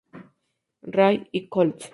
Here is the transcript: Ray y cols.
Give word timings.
Ray 0.97 1.29
y 1.41 1.45
cols. 1.57 1.89